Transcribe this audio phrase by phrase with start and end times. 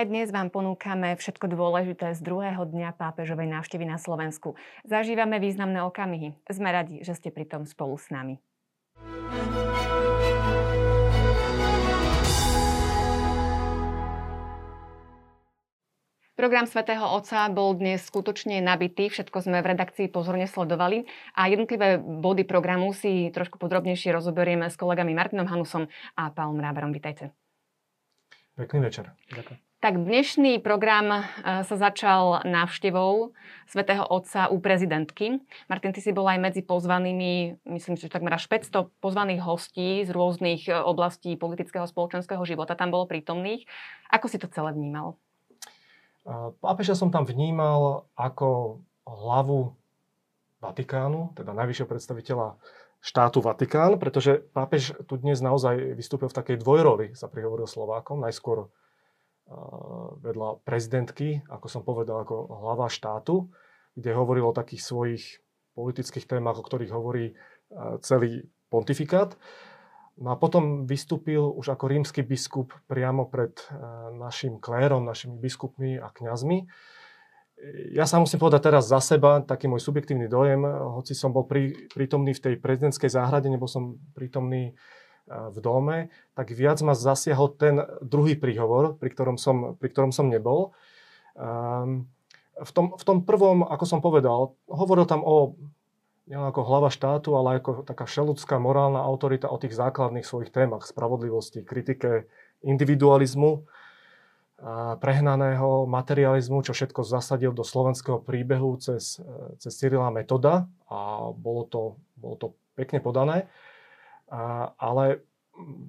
[0.00, 4.56] Aj dnes vám ponúkame všetko dôležité z druhého dňa pápežovej návštevy na Slovensku.
[4.88, 6.32] Zažívame významné okamihy.
[6.48, 8.40] Sme radi, že ste pri tom spolu s nami.
[16.32, 21.04] Program Svetého Otca bol dnes skutočne nabitý, všetko sme v redakcii pozorne sledovali
[21.36, 26.88] a jednotlivé body programu si trošku podrobnejšie rozoberieme s kolegami Martinom Hanusom a Pálom Ráberom.
[26.88, 27.36] Vítajte.
[28.56, 29.12] Pekný večer.
[29.28, 29.69] Ďakujem.
[29.80, 31.20] Tak dnešný program e,
[31.64, 33.32] sa začal návštevou
[33.64, 35.40] svätého Otca u prezidentky.
[35.72, 40.04] Martin, ty si bol aj medzi pozvanými, myslím si, že takmer až 500 pozvaných hostí
[40.04, 43.64] z rôznych e, oblastí politického spoločenského života tam bolo prítomných.
[44.12, 45.16] Ako si to celé vnímal?
[46.60, 49.72] Pápeža som tam vnímal ako hlavu
[50.60, 52.60] Vatikánu, teda najvyššieho predstaviteľa
[53.00, 58.20] štátu Vatikán, pretože pápež tu dnes naozaj vystúpil v takej dvojroli, sa prihovoril Slovákom.
[58.20, 58.68] Najskôr
[60.22, 63.50] vedľa prezidentky, ako som povedal, ako hlava štátu,
[63.98, 65.24] kde hovoril o takých svojich
[65.74, 67.34] politických témach, o ktorých hovorí
[68.02, 69.34] celý pontifikát.
[70.20, 73.56] No a potom vystúpil už ako rímsky biskup priamo pred
[74.14, 76.70] našim klérom, našimi biskupmi a kňazmi.
[77.92, 80.64] Ja sa musím povedať teraz za seba, taký môj subjektívny dojem,
[80.96, 81.44] hoci som bol
[81.92, 84.78] prítomný v tej prezidentskej záhrade, nebol som prítomný
[85.30, 85.98] v dome,
[86.34, 90.74] tak viac ma zasiahol ten druhý príhovor, pri ktorom som, pri ktorom som nebol.
[91.38, 92.10] Um,
[92.58, 95.54] v tom, v tom prvom, ako som povedal, hovoril tam o
[96.30, 100.86] nielen ako hlava štátu, ale ako taká všeludská morálna autorita o tých základných svojich témach,
[100.86, 102.30] spravodlivosti, kritike
[102.62, 103.66] individualizmu,
[104.60, 109.16] a prehnaného materializmu, čo všetko zasadil do slovenského príbehu cez,
[109.56, 111.82] cez Cyrila Metoda a bolo to,
[112.20, 113.48] bolo to pekne podané.
[114.30, 115.26] A, ale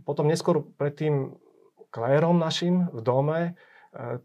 [0.03, 1.38] potom neskôr pred tým
[1.94, 3.52] klérom našim v dome, e,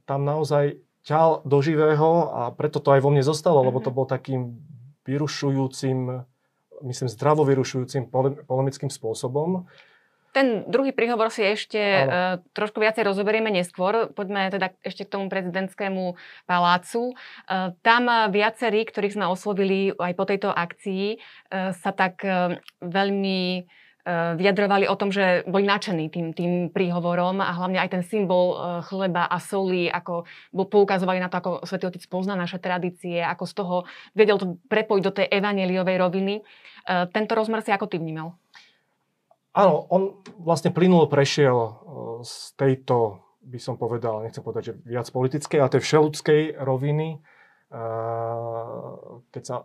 [0.09, 3.97] tam naozaj ťal do živého a preto to aj vo mne zostalo, lebo to mhm.
[3.97, 4.59] bol takým
[5.07, 6.27] vyrušujúcim,
[6.83, 8.11] myslím, zdravo vyrušujúcim
[8.49, 9.71] polemickým spôsobom.
[10.35, 14.13] Ten druhý príhovor si ešte uh, trošku viacej rozoberieme neskôr.
[14.13, 16.13] Poďme teda ešte k tomu prezidentskému
[16.45, 17.17] palácu.
[17.49, 22.53] Uh, tam viacerí, ktorých sme oslovili aj po tejto akcii, uh, sa tak uh,
[22.85, 28.03] veľmi Eh, vyjadrovali o tom, že boli nadšení tým, tým príhovorom a hlavne aj ten
[28.07, 30.23] symbol eh, chleba a soli, ako
[30.55, 33.77] poukazovali na to, ako Svetý Otec pozná naše tradície, ako z toho
[34.15, 36.35] vedel to prepojiť do tej evaneliovej roviny.
[36.39, 38.39] Eh, tento rozmer si ako ty vnímal?
[39.57, 41.57] Áno, on vlastne plynulo prešiel
[42.21, 47.25] z tejto, by som povedal, nechcem povedať, že viac politickej, ale tej všeludskej roviny,
[49.33, 49.65] keď sa,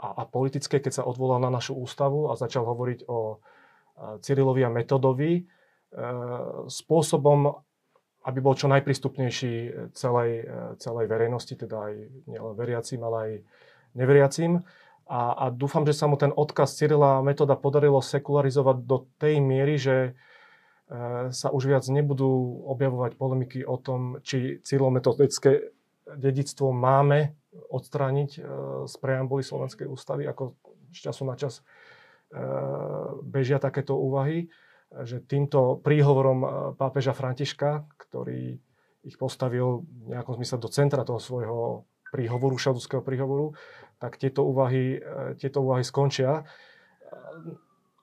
[0.00, 3.36] a, a politické, keď sa odvolal na našu ústavu a začal hovoriť o
[4.22, 5.42] Cyrilovi a Metodovi e,
[6.68, 7.50] spôsobom,
[8.26, 9.54] aby bol čo najprístupnejší
[9.94, 11.94] celej, e, celej verejnosti, teda aj
[12.30, 13.32] nielen veriacim, ale aj
[13.98, 14.62] neveriacim.
[15.08, 19.40] A, a dúfam, že sa mu ten odkaz Cyrila a Metoda podarilo sekularizovať do tej
[19.40, 20.10] miery, že e,
[21.32, 25.72] sa už viac nebudú objavovať polemiky o tom, či cyrilometodické
[26.08, 27.36] dedictvo máme
[27.68, 28.30] odstrániť
[28.88, 30.56] z preambuly Slovenskej ústavy, ako
[30.92, 31.60] z času na čas
[33.24, 34.52] bežia takéto úvahy,
[35.04, 38.56] že týmto príhovorom eh, pápeža Františka, ktorý
[39.04, 41.60] ich postavil v nejakom zmysle do centra toho svojho
[42.08, 43.52] príhovoru, šaduského príhovoru,
[44.00, 46.48] tak tieto úvahy, eh, tieto úvahy skončia.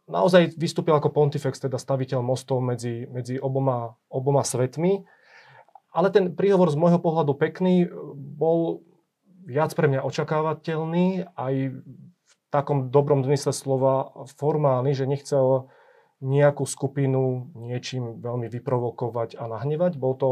[0.05, 5.01] Naozaj vystúpil ako pontifex, teda staviteľ mostov medzi, medzi oboma, oboma svetmi.
[5.89, 8.85] Ale ten príhovor z môjho pohľadu pekný bol
[9.49, 11.53] viac pre mňa očakávateľný, aj
[12.55, 15.67] takom dobrom zmysle slova formálny, že nechcel
[16.23, 19.99] nejakú skupinu niečím veľmi vyprovokovať a nahnevať.
[19.99, 20.29] Bol to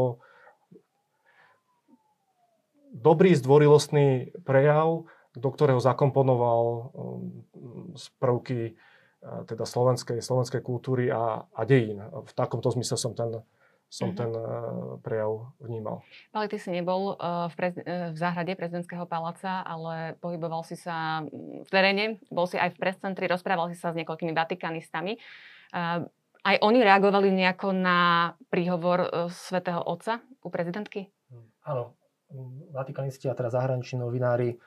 [2.96, 5.04] dobrý, zdvorilostný prejav,
[5.36, 7.44] do ktorého zakomponoval um,
[8.16, 8.80] prvky
[9.24, 12.04] teda slovenskej, slovenskej kultúry a, a dejín.
[12.12, 13.40] V takomto zmysle som ten
[13.94, 14.18] som mm-hmm.
[14.18, 16.02] ten uh, prejav vnímal.
[16.34, 20.74] Ale ty si nebol uh, v, prez- uh, v záhrade prezidentského paláca, ale pohyboval si
[20.74, 25.14] sa mm, v teréne, bol si aj v prescentri, rozprával si sa s niekoľkými vatikanistami.
[26.44, 31.10] Aj oni reagovali nejako na príhovor svätého Otca u prezidentky?
[31.34, 31.98] Hm, áno.
[32.70, 34.58] Vatikanisti a teda zahraniční novinári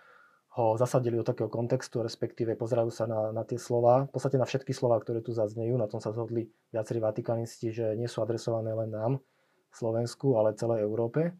[0.57, 4.49] ho zasadili do takého kontextu, respektíve pozerajú sa na, na tie slova, v podstate na
[4.49, 8.73] všetky slova, ktoré tu zaznejú, na tom sa zhodli viacerí vatikanisti, že nie sú adresované
[8.73, 9.21] len nám,
[9.69, 11.37] Slovensku, ale celej Európe.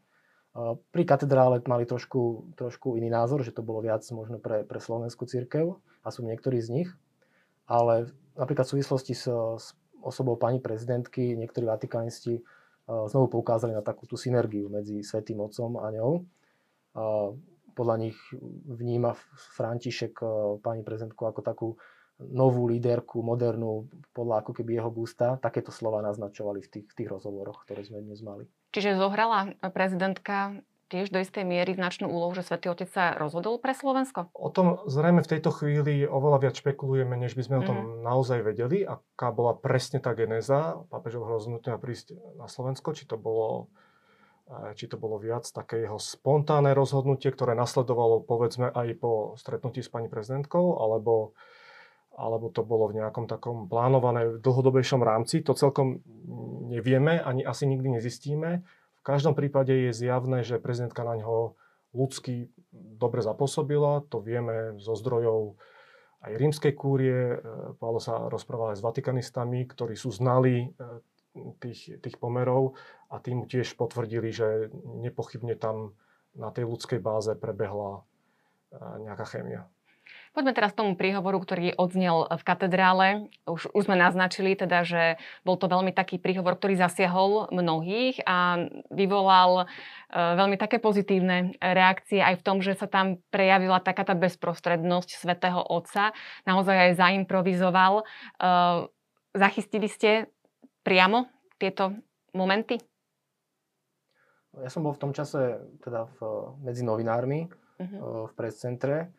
[0.94, 5.26] Pri katedrále mali trošku, trošku iný názor, že to bolo viac možno pre, pre slovenskú
[5.26, 5.74] církev
[6.06, 6.90] a sú niektorí z nich.
[7.66, 9.66] Ale napríklad v súvislosti s, s
[10.02, 12.42] osobou pani prezidentky niektorí vatikanisti
[12.88, 16.24] znovu poukázali na takú tú synergiu medzi Svetým Otcom a ňou.
[17.78, 18.18] Podľa nich
[18.66, 19.14] vníma
[19.54, 20.18] František
[20.66, 21.68] pani prezidentku ako takú
[22.18, 25.38] novú líderku, modernú, podľa ako keby jeho gusta.
[25.38, 28.50] Takéto slova naznačovali v tých, tých rozhovoroch, ktoré sme dnes mali.
[28.74, 33.76] Čiže zohrala prezidentka tiež do istej miery značnú úlohu, že Svetý Otec sa rozhodol pre
[33.76, 34.32] Slovensko?
[34.32, 37.62] O tom zrejme v tejto chvíli oveľa viac špekulujeme, než by sme mm.
[37.62, 37.88] o tom mhm.
[38.08, 43.68] naozaj vedeli, aká bola presne tá genéza pápežovho rozhodnutia prísť na Slovensko, či to bolo
[43.68, 43.87] eh,
[44.76, 49.92] či to bolo viac také jeho spontánne rozhodnutie, ktoré nasledovalo povedzme aj po stretnutí s
[49.92, 51.36] pani prezidentkou, alebo,
[52.16, 55.44] alebo to bolo v nejakom takom plánované dlhodobejšom rámci.
[55.44, 56.00] To celkom
[56.72, 58.64] nevieme, ani asi nikdy nezistíme
[59.08, 61.56] každom prípade je zjavné, že prezidentka na ňo
[61.96, 64.04] ľudsky dobre zapôsobila.
[64.12, 65.56] To vieme zo zdrojov
[66.28, 67.16] aj rímskej kúrie.
[67.16, 67.38] E,
[67.80, 70.84] Paolo sa rozprával aj s vatikanistami, ktorí sú znali e,
[71.64, 74.70] tých, tých pomerov a tým tiež potvrdili, že
[75.04, 75.96] nepochybne tam
[76.38, 79.66] na tej ľudskej báze prebehla e, nejaká chémia.
[80.38, 83.08] Poďme teraz k tomu príhovoru, ktorý odznel v katedrále.
[83.50, 88.70] Už, už sme naznačili teda, že bol to veľmi taký príhovor, ktorý zasiahol mnohých a
[88.94, 94.14] vyvolal e, veľmi také pozitívne reakcie aj v tom, že sa tam prejavila taká tá
[94.14, 96.14] bezprostrednosť svätého Otca.
[96.46, 98.06] Naozaj aj zaimprovizoval.
[98.06, 98.46] E,
[99.34, 100.30] zachytili ste
[100.88, 101.28] priamo
[101.60, 101.92] tieto
[102.32, 102.80] momenty?
[104.56, 106.20] Ja som bol v tom čase teda v,
[106.64, 108.32] medzi novinármi uh-huh.
[108.32, 109.12] v prescentre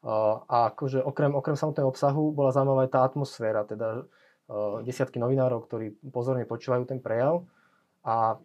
[0.00, 4.08] a akože okrem, okrem samotného obsahu bola zaujímavá aj tá atmosféra, teda
[4.80, 7.44] desiatky novinárov, ktorí pozorne počúvajú ten prejav
[8.00, 8.40] a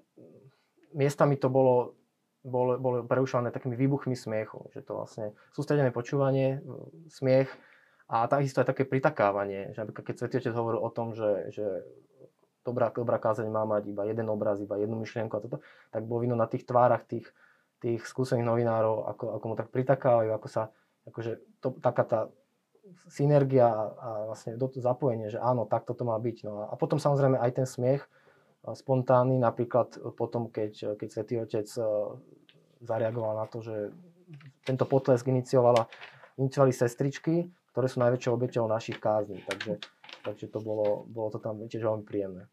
[0.92, 1.96] miestami to bolo,
[2.44, 6.60] bolo, bolo prerušované takými výbuchmi smiechu, že to vlastne sústredené počúvanie,
[7.08, 7.48] smiech
[8.06, 11.66] a takisto aj také pritakávanie, že napríklad keď Svetý Otec hovoril o tom, že, že
[12.66, 15.62] dobrá, dobrá kázeň má mať iba jeden obraz, iba jednu myšlienku a toto,
[15.94, 17.30] tak bolo vidno na tých tvárach tých,
[17.78, 20.74] tých skúsených novinárov, ako, ako mu tak pritakávajú, ako sa
[21.06, 22.20] akože to, taká tá
[23.10, 26.38] synergia a vlastne do, zapojenie, že áno, takto to má byť.
[26.46, 28.02] No a, a potom samozrejme aj ten smiech
[28.66, 31.70] spontánny, napríklad potom, keď, keď Svetý Otec
[32.82, 33.94] zareagoval na to, že
[34.66, 35.86] tento potlesk iniciovala,
[36.42, 39.46] iniciovali sestričky, ktoré sú najväčšou obeťou našich kázní.
[39.46, 39.78] Takže,
[40.26, 42.50] takže to bolo, bolo to tam tiež veľmi príjemné.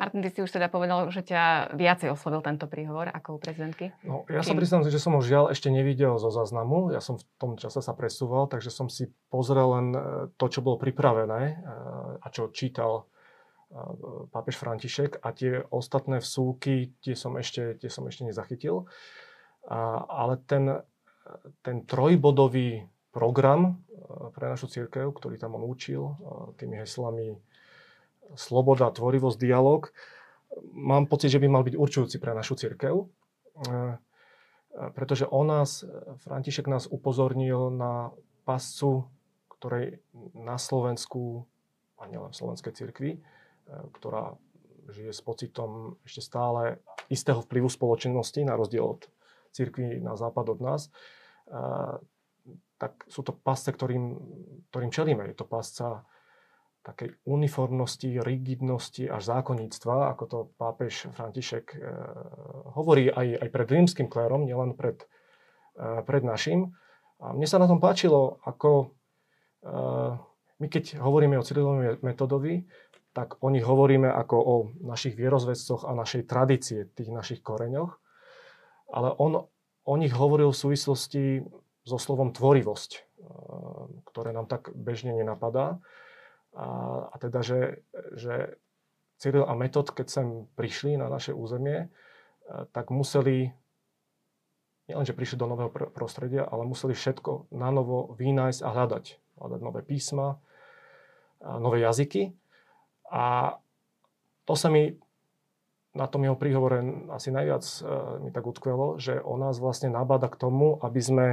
[0.00, 3.92] Martin, ty si už teda povedal, že ťa viacej oslovil tento príhovor ako u prezidentky.
[4.00, 6.88] No, ja sa priznám, že som ho žiaľ ešte nevidel zo záznamu.
[6.96, 10.00] Ja som v tom čase sa presúval, takže som si pozrel len e,
[10.40, 11.54] to, čo bolo pripravené e,
[12.16, 13.04] a čo čítal
[13.68, 13.76] e,
[14.32, 18.88] pápež František a tie ostatné vsúky, tie som ešte, tie som ešte nezachytil.
[19.68, 20.80] A, ale ten,
[21.60, 23.84] ten trojbodový program
[24.32, 26.16] pre našu církev, ktorý tam on učil
[26.56, 27.36] tými heslami
[28.34, 29.90] sloboda, tvorivosť, dialog,
[30.74, 33.06] mám pocit, že by mal byť určujúci pre našu církev, e,
[34.94, 35.82] pretože on nás,
[36.26, 38.14] František nás upozornil na
[38.46, 39.10] pascu,
[39.48, 40.02] ktorej
[40.34, 41.46] na Slovensku,
[42.00, 43.20] a nielen v slovenskej cirkvi, e,
[44.00, 44.34] ktorá
[44.90, 46.82] žije s pocitom ešte stále
[47.12, 49.06] istého vplyvu spoločnosti, na rozdiel od
[49.50, 50.90] cirkvi na západ od nás, e,
[52.80, 54.16] tak sú to pasce, ktorým,
[54.72, 55.28] ktorým čelíme.
[55.28, 56.08] Je to pasca
[56.90, 61.78] takej uniformnosti, rigidnosti až zákonníctva, ako to pápež František e,
[62.74, 65.06] hovorí aj, aj pred rímským klérom, nielen pred,
[65.78, 66.74] e, pred našim.
[67.22, 68.96] A mne sa na tom páčilo, ako
[69.62, 69.70] e,
[70.60, 72.66] my keď hovoríme o Cyrilovi metodovi,
[73.10, 74.54] tak o nich hovoríme ako o
[74.86, 77.98] našich vierozvedcoch a našej tradície, tých našich koreňoch.
[78.90, 79.50] Ale on
[79.86, 81.24] o nich hovoril v súvislosti
[81.82, 83.00] so slovom tvorivosť, e,
[84.10, 85.80] ktoré nám tak bežne nenapadá.
[86.54, 86.66] A,
[87.10, 88.58] a teda, že, že
[89.20, 90.26] Cyril a Metod, keď sem
[90.58, 91.88] prišli na naše územie, e,
[92.74, 93.54] tak museli,
[94.90, 99.04] nielenže prišli do nového prostredia, ale museli všetko na novo vynájsť a hľadať.
[99.38, 100.36] Hľadať nové písma,
[101.40, 102.36] nové jazyky.
[103.10, 103.56] A
[104.44, 104.98] to sa mi
[105.90, 107.78] na tom jeho príhovore asi najviac e,
[108.22, 111.26] mi tak utkvelo, že on nás vlastne nabáda k tomu, aby sme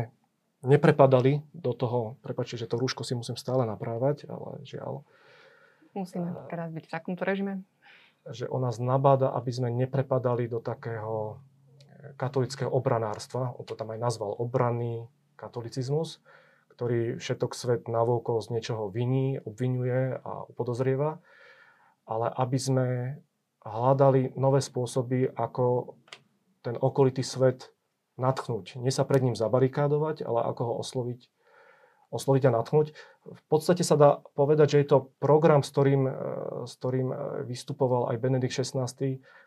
[0.68, 5.08] neprepadali do toho, prepáčte, že to rúško si musím stále naprávať, ale žiaľ.
[5.96, 7.66] Musíme teraz byť v takomto režime.
[8.28, 11.40] Že on nás nabáda, aby sme neprepadali do takého
[11.80, 13.56] eh, katolického obranárstva.
[13.56, 15.08] On to tam aj nazval obranný
[15.40, 16.20] katolicizmus,
[16.76, 21.24] ktorý všetok svet navôkol z niečoho viní, obvinuje a upodozrieva.
[22.08, 22.88] Ale aby sme
[23.64, 25.96] hľadali nové spôsoby, ako
[26.64, 27.72] ten okolitý svet
[28.18, 28.82] natchnúť.
[28.82, 31.30] Nie sa pred ním zabarikádovať, ale ako ho osloviť
[32.08, 32.96] osloviť a natchnúť.
[33.28, 36.14] V podstate sa dá povedať, že je to program, s ktorým, e,
[36.64, 38.88] s ktorým e, vystupoval aj Benedikt XVI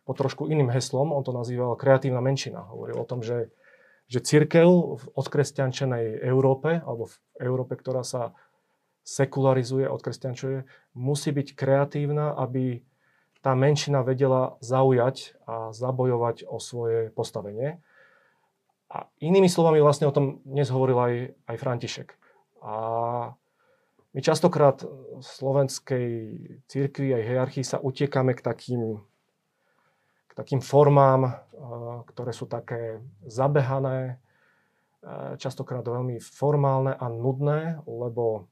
[0.05, 1.09] pod trošku iným heslom.
[1.09, 2.69] On to nazýval kreatívna menšina.
[2.69, 3.49] Hovoril o tom, že,
[4.13, 4.69] že církev
[5.01, 8.37] v odkresťančenej Európe, alebo v Európe, ktorá sa
[9.09, 10.69] sekularizuje, odkresťančuje,
[11.01, 12.85] musí byť kreatívna, aby
[13.41, 17.81] tá menšina vedela zaujať a zabojovať o svoje postavenie.
[18.91, 21.15] A inými slovami vlastne o tom dnes hovoril aj,
[21.47, 22.09] aj František.
[22.67, 22.75] A
[24.11, 26.09] my častokrát v slovenskej
[26.67, 28.99] církvi aj hierarchii sa utiekame k takým,
[30.27, 31.39] k takým formám,
[32.11, 34.19] ktoré sú také zabehané,
[35.39, 38.51] častokrát veľmi formálne a nudné, lebo,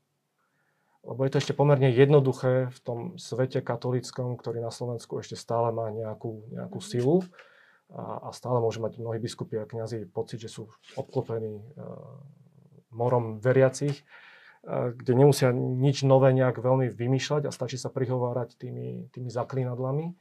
[1.03, 5.75] lebo je to ešte pomerne jednoduché v tom svete katolickom, ktorý na Slovensku ešte stále
[5.75, 7.27] má nejakú, nejakú silu
[7.95, 11.65] a, stále môže mať mnohí biskupy a kniazy pocit, že sú obklopení
[12.93, 14.05] morom veriacich,
[14.69, 20.13] kde nemusia nič nové nejak veľmi vymýšľať a stačí sa prihovárať tými, tými zaklinadlami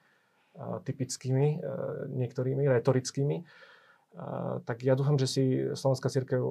[0.58, 1.62] typickými,
[2.12, 3.44] niektorými retorickými.
[4.66, 5.44] Tak ja dúfam, že si
[5.74, 6.42] Slovenská církev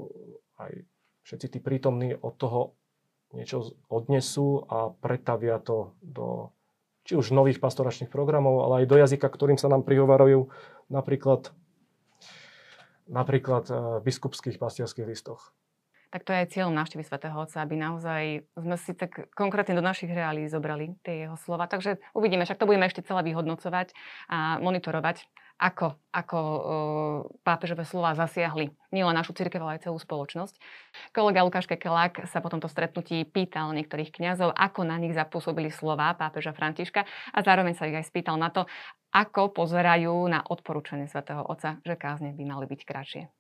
[0.61, 0.73] aj
[1.27, 2.61] všetci tí prítomní od toho
[3.35, 6.55] niečo odnesú a pretavia to do
[7.07, 10.51] či už nových pastoračných programov, ale aj do jazyka, ktorým sa nám prihovárajú
[10.91, 11.55] napríklad,
[13.07, 15.57] napríklad v biskupských pastierských listoch
[16.17, 19.85] tak to je aj cieľom návštevy svätého Otca, aby naozaj sme si tak konkrétne do
[19.85, 21.69] našich reálí zobrali tie jeho slova.
[21.69, 23.93] Takže uvidíme, však to budeme ešte celé vyhodnocovať
[24.31, 26.61] a monitorovať, ako, ako uh,
[27.41, 30.61] pápežové slova zasiahli nielen našu církev, ale aj celú spoločnosť.
[31.17, 36.13] Kolega Lukáš Kekelák sa po tomto stretnutí pýtal niektorých kňazov, ako na nich zapôsobili slova
[36.13, 38.69] pápeža Františka a zároveň sa ich aj spýtal na to,
[39.17, 43.36] ako pozerajú na odporúčanie svätého Otca, že kázne by mali byť kratšie.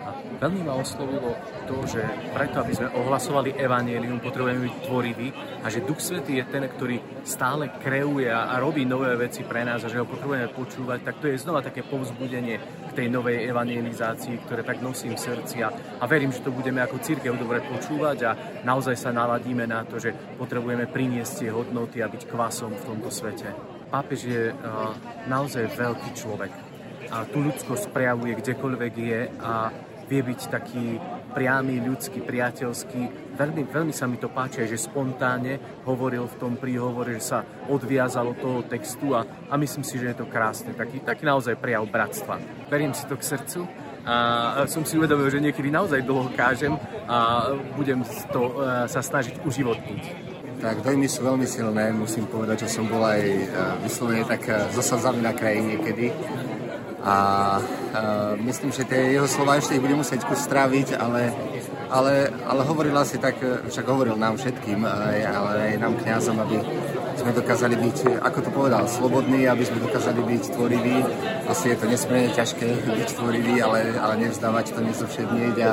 [0.00, 1.36] A veľmi ma oslovilo
[1.68, 2.00] to, že
[2.32, 5.28] preto, aby sme ohlasovali evanielium, potrebujeme byť tvoriví
[5.60, 9.84] a že Duch Svetý je ten, ktorý stále kreuje a robí nové veci pre nás
[9.84, 12.56] a že ho potrebujeme počúvať, tak to je znova také povzbudenie
[12.88, 15.68] k tej novej evangelizácii, ktoré tak nosím v srdci a,
[16.00, 18.30] a verím, že to budeme ako církev dobre počúvať a
[18.64, 23.12] naozaj sa naladíme na to, že potrebujeme priniesť tie hodnoty a byť kvasom v tomto
[23.12, 23.52] svete.
[23.92, 24.96] Pápež je uh,
[25.28, 26.69] naozaj veľký človek
[27.10, 29.52] a tú ľudskosť prejavuje kdekoľvek je a
[30.10, 30.98] vie byť taký
[31.30, 33.34] priamy, ľudský, priateľský.
[33.38, 37.38] Veľmi, veľmi sa mi to páči, že spontánne hovoril v tom príhovore, že sa
[37.70, 40.74] odviazal od toho textu a, a myslím si, že je to krásne.
[40.74, 42.42] Taký, taký naozaj prejav bratstva.
[42.66, 43.60] Verím si to k srdcu
[44.02, 46.74] a som si uvedomil, že niekedy naozaj dlho kážem
[47.06, 48.02] a budem
[48.32, 48.52] to e,
[48.88, 50.02] sa snažiť uživotniť.
[50.60, 53.44] Tak dojmy sú veľmi silné, musím povedať, že som bol aj e,
[53.84, 56.12] vyslovene tak e, zosadzami na kraji niekedy
[57.00, 57.16] a
[57.60, 61.32] uh, myslím, že tie jeho slova ešte ich bude musieť kus stráviť, ale,
[61.88, 66.60] ale, ale hovoril asi tak, však hovoril nám všetkým, aj, ale aj nám kňazom, aby
[67.20, 70.96] sme dokázali byť, ako to povedal, slobodní, aby sme dokázali byť tvoriví.
[71.48, 75.72] Asi je to nesmierne ťažké byť tvorivý, ale, ale nevzdávať to, nezovšednieť a,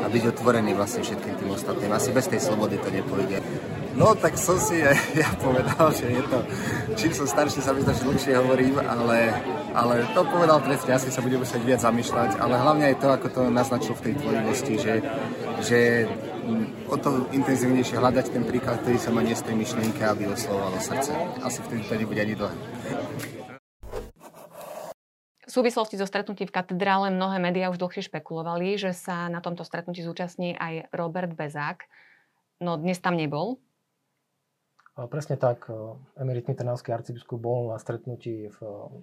[0.00, 1.92] a byť otvorený vlastne všetkým tým ostatným.
[1.92, 3.40] Asi bez tej slobody to nepôjde.
[3.94, 6.38] No, tak som si aj ja povedal, že je to,
[6.98, 9.32] čím som starší, sa mi že dlhšie hovorím, ale,
[9.74, 13.26] ale to povedal presne, asi sa bude musieť viac zamýšľať, ale hlavne aj to, ako
[13.28, 14.94] to naznačil v tej tvorivosti, že,
[15.66, 15.80] že
[16.86, 20.78] o to intenzívnejšie hľadať ten príklad, ktorý sa má nie z tej myšlienky, aby oslovovalo
[20.78, 21.10] srdce.
[21.42, 22.56] Asi vtedy to nebude ani dlhé.
[25.44, 29.66] V súvislosti so stretnutím v katedrále mnohé médiá už dlhšie špekulovali, že sa na tomto
[29.66, 31.86] stretnutí zúčastní aj Robert Bezák.
[32.62, 33.58] No dnes tam nebol,
[34.94, 35.74] Presne tak, e,
[36.22, 38.58] emeritný trnavský arcibiskup bol na stretnutí v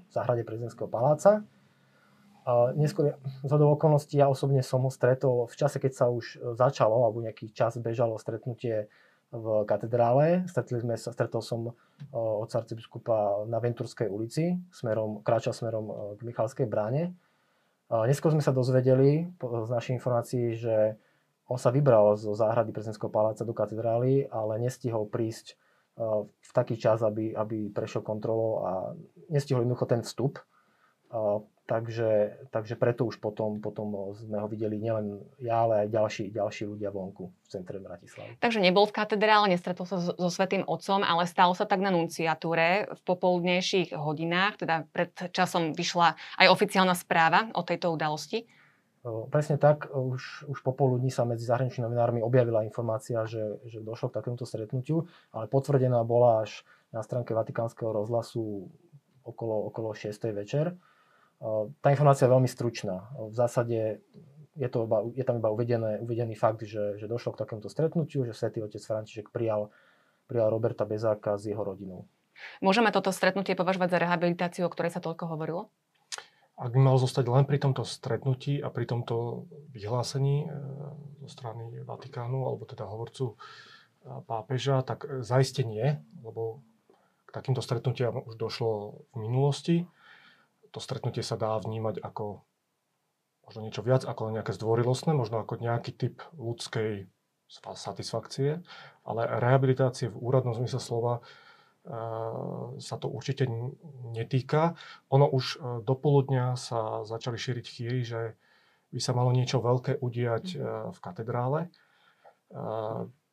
[0.07, 1.43] záhrade prezidentského paláca.
[2.47, 7.03] A neskôr, z okolností, ja osobne som ho stretol v čase, keď sa už začalo,
[7.03, 8.87] alebo nejaký čas bežalo stretnutie
[9.35, 10.47] v katedrále.
[10.47, 11.71] Stretli sme sa, stretol som e,
[12.15, 17.11] od arcibiskupa na Venturskej ulici, smerom, kráčal smerom e, k Michalskej bráne.
[17.91, 20.95] Neskôr sme sa dozvedeli z našich informácií, že
[21.51, 25.59] on sa vybral zo záhrady prezidentského paláca do katedrály, ale nestihol prísť
[26.25, 28.71] v taký čas, aby, aby prešiel kontrolou a
[29.29, 30.41] nestihol jednoducho ten vstup.
[31.61, 36.67] Takže, takže preto už potom, potom sme ho videli nielen ja, ale aj ďalší, ďalší
[36.67, 38.35] ľudia vonku v centre Bratislavy.
[38.43, 42.91] Takže nebol v katedrále, nestretol sa so Svetým Otcom, ale stalo sa tak na nunciatúre
[42.91, 48.43] v popoludnejších hodinách, teda pred časom vyšla aj oficiálna správa o tejto udalosti.
[49.01, 54.21] Presne tak, už, už popoludní sa medzi zahraničnými novinármi objavila informácia, že, že došlo k
[54.21, 56.61] takémuto stretnutiu, ale potvrdená bola až
[56.93, 58.69] na stránke Vatikánskeho rozhlasu
[59.25, 60.13] okolo, okolo 6.
[60.37, 60.77] večer.
[61.81, 63.09] Tá informácia je veľmi stručná.
[63.17, 64.05] V zásade
[64.53, 68.21] je, to iba, je tam iba uvedené, uvedený fakt, že, že došlo k takémuto stretnutiu,
[68.29, 69.73] že svätý otec František prijal,
[70.29, 72.05] prijal Roberta Bezáka s jeho rodinou.
[72.61, 75.73] Môžeme toto stretnutie považovať za rehabilitáciu, o ktorej sa toľko hovorilo?
[76.61, 80.47] Ak mal zostať len pri tomto stretnutí a pri tomto vyhlásení e,
[81.25, 83.35] zo strany Vatikánu, alebo teda hovorcu e,
[84.29, 86.61] pápeža, tak zaiste nie, lebo
[87.25, 89.77] k takýmto stretnutiam už došlo v minulosti.
[90.69, 92.45] To stretnutie sa dá vnímať ako
[93.41, 97.09] možno niečo viac ako nejaké zdvorilostné, možno ako nejaký typ ľudskej
[97.75, 98.63] satisfakcie,
[99.03, 101.19] ale rehabilitácie v úradnom zmysle slova
[102.77, 103.49] sa to určite
[104.13, 104.77] netýka.
[105.09, 108.37] Ono už e, do poludnia sa začali šíriť chýry, že
[108.91, 110.57] by sa malo niečo veľké udiať e,
[110.91, 111.69] v katedrále, e,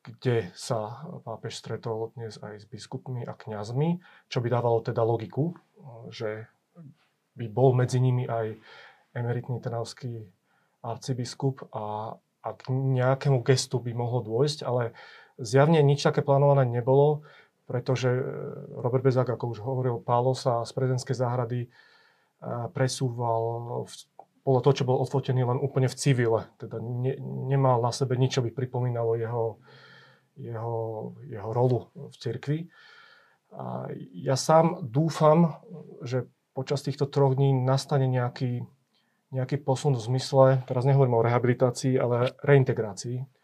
[0.00, 4.00] kde sa pápež stretol dnes aj s biskupmi a kňazmi,
[4.32, 5.52] čo by dávalo teda logiku,
[6.08, 6.48] že
[7.36, 8.56] by bol medzi nimi aj
[9.12, 10.24] emeritný trnavský
[10.80, 14.96] arcibiskup a, a k nejakému gestu by mohlo dôjsť, ale
[15.36, 17.26] zjavne nič také plánované nebolo
[17.68, 18.22] pretože e,
[18.80, 21.68] Robert Bezák, ako už hovoril, Pálo sa z prezidentskej záhrady e,
[22.72, 23.42] presúval
[23.84, 23.92] v,
[24.40, 26.48] podľa toho, čo bol odfotený len úplne v civile.
[26.56, 29.60] Teda ne, nemal na sebe nič, čo by pripomínalo jeho,
[30.40, 30.76] jeho,
[31.28, 32.58] jeho rolu v cirkvi.
[33.52, 35.60] A ja sám dúfam,
[36.00, 36.24] že
[36.56, 38.64] počas týchto troch dní nastane nejaký,
[39.28, 43.37] nejaký posun v zmysle, teraz nehovorím o rehabilitácii, ale reintegrácii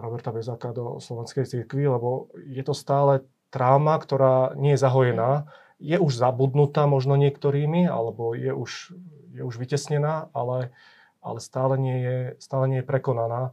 [0.00, 5.52] Roberta Bezáka do slovenskej cirkvi, lebo je to stále trauma, ktorá nie je zahojená.
[5.76, 8.96] Je už zabudnutá možno niektorými, alebo je už,
[9.36, 10.72] je už vytesnená, ale,
[11.20, 13.52] ale stále, nie je, stále nie je prekonaná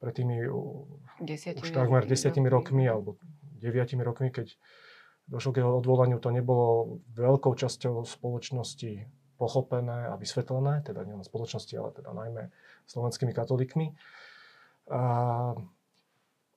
[0.00, 0.48] pred tými
[1.20, 3.20] desiatimi už takmer desiatimi rokmi, alebo
[3.60, 4.56] deviatimi rokmi, keď
[5.28, 11.74] došlo k jeho odvolaniu, to nebolo veľkou časťou spoločnosti pochopené a vysvetlené, teda nielen spoločnosti,
[11.76, 12.50] ale teda najmä
[12.88, 13.94] slovenskými katolíkmi.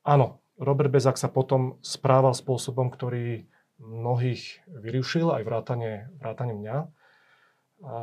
[0.03, 3.45] Áno, Robert Bezak sa potom správal spôsobom, ktorý
[3.77, 6.77] mnohých vyrušil, aj vrátane, vrátane mňa.
[7.83, 7.93] A,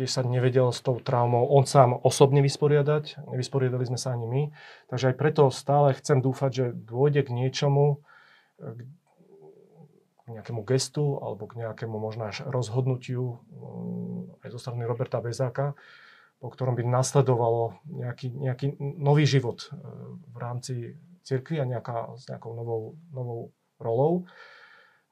[0.00, 4.42] tiež sa nevedel s tou traumou on sám osobne vysporiadať, nevysporiadali sme sa ani my.
[4.88, 8.00] Takže aj preto stále chcem dúfať, že dôjde k niečomu,
[8.60, 8.80] k
[10.30, 15.74] nejakému gestu alebo k nejakému možno až rozhodnutiu mm, aj zo strany Roberta Bezáka,
[16.40, 19.76] po ktorom by nasledovalo nejaký, nejaký nový život e,
[20.32, 20.74] v rámci
[21.20, 24.24] cirkvi a nejaká, s nejakou novou, novou rolou.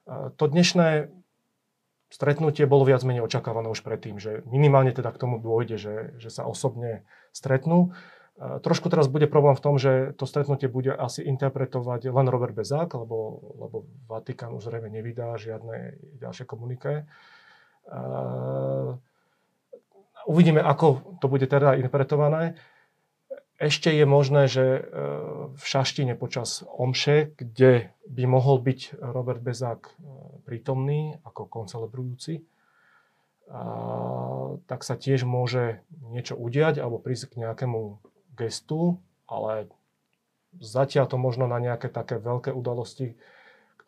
[0.09, 1.13] E, to dnešné
[2.09, 6.33] stretnutie bolo viac menej očakávané už predtým, že minimálne teda k tomu dôjde, že, že
[6.33, 7.93] sa osobne stretnú.
[8.41, 12.57] E, trošku teraz bude problém v tom, že to stretnutie bude asi interpretovať len Robert
[12.57, 13.17] Bezák, lebo,
[13.61, 17.05] lebo Vatikán už zrejme nevydá žiadne ďalšie komuniké.
[20.29, 22.53] Uvidíme, ako to bude teda interpretované.
[23.57, 24.81] Ešte je možné, že e,
[25.57, 29.93] v Šaštine počas Omše, kde by mohol byť Robert Bezák e,
[30.45, 32.45] prítomný ako koncelebrujúci,
[34.69, 37.97] tak sa tiež môže niečo udiať alebo prísť k nejakému
[38.37, 39.73] gestu, ale
[40.61, 43.17] zatiaľ to možno na nejaké také veľké udalosti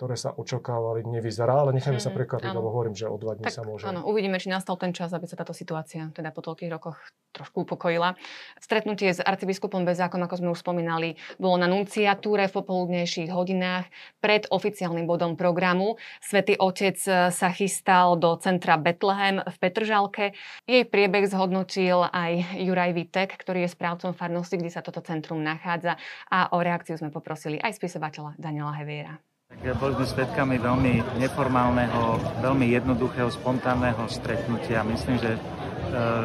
[0.02, 3.54] ktoré sa očakávali, nevyzerá, ale nechajme mm, sa prekvapiť, lebo hovorím, že o dva dní
[3.54, 3.86] sa môže.
[3.86, 6.98] Áno, uvidíme, či nastal ten čas, aby sa táto situácia teda po toľkých rokoch
[7.38, 8.18] trošku upokojila.
[8.58, 14.50] Stretnutie s arcibiskupom Bezákom, ako sme už spomínali, bolo na nunciatúre v popoludnejších hodinách pred
[14.50, 16.02] oficiálnym bodom programu.
[16.18, 16.98] Svetý otec
[17.30, 20.34] sa chystal do centra Betlehem v Petržalke.
[20.66, 26.02] Jej priebeh zhodnotil aj Juraj Vitek, ktorý je správcom farnosti, kde sa toto centrum nachádza
[26.34, 29.22] a o reakciu sme poprosili aj spisovateľa Daniela Heviera.
[29.52, 34.80] Tak boli sme svetkami veľmi neformálneho, veľmi jednoduchého, spontánneho stretnutia.
[34.88, 35.40] Myslím, že e,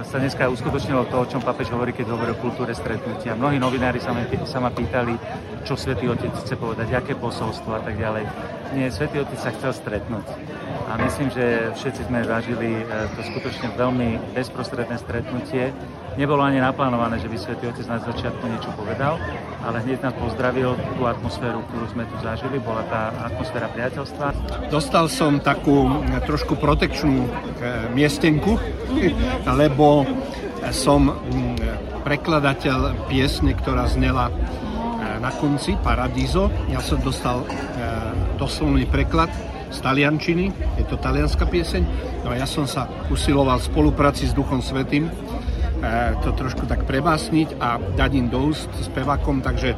[0.07, 3.35] sa dneska uskutočnilo to, o čom papež hovorí, keď hovorí o kultúre stretnutia.
[3.35, 5.19] Mnohí novinári sa ma, sa ma pýtali,
[5.67, 8.31] čo Svetý Otec chce povedať, aké posolstvo a tak ďalej.
[8.79, 10.27] Nie, Svetý Otec sa chcel stretnúť.
[10.87, 15.75] A myslím, že všetci sme zažili e, to skutočne veľmi bezprostredné stretnutie.
[16.17, 19.21] Nebolo ani naplánované, že by Svetý Otec na začiatku niečo povedal,
[19.61, 22.57] ale hneď nás pozdravil tú atmosféru, ktorú sme tu zažili.
[22.57, 24.33] Bola tá atmosféra priateľstva.
[24.73, 27.29] Dostal som takú trošku protekčnú e,
[27.93, 28.57] miestenku,
[29.61, 30.09] lebo
[30.73, 31.13] som
[32.01, 34.33] prekladateľ piesne, ktorá znela e,
[35.21, 36.49] na konci, Paradiso.
[36.73, 37.47] Ja som dostal e,
[38.41, 39.29] doslovný preklad
[39.69, 40.49] z taliančiny,
[40.81, 41.83] je to talianská pieseň.
[42.25, 45.13] No a ja som sa usiloval v spolupráci s Duchom Svetým
[46.25, 49.77] to trošku tak prebásniť a dať im do úst spevakom, takže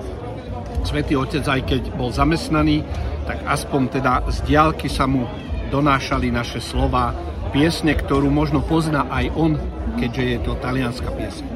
[0.86, 2.86] Svetý Otec, aj keď bol zamestnaný,
[3.26, 5.26] tak aspoň teda z diálky sa mu
[5.68, 7.12] donášali naše slova,
[7.52, 9.52] piesne, ktorú možno pozná aj on,
[10.00, 11.48] keďže je to talianská piesne.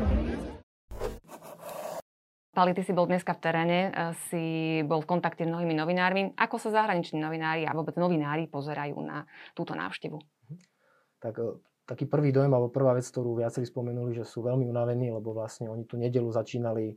[2.52, 3.90] Pali, ty si bol dneska v teréne, e,
[4.28, 4.44] si
[4.84, 6.36] bol v kontakte s mnohými novinármi.
[6.36, 9.24] Ako sa zahraniční novinári a vôbec novinári pozerajú na
[9.56, 10.20] túto návštevu?
[11.24, 11.56] Tak e,
[11.92, 15.68] taký prvý dojem, alebo prvá vec, ktorú viacerí spomenuli, že sú veľmi unavení, lebo vlastne
[15.68, 16.96] oni tú nedelu začínali,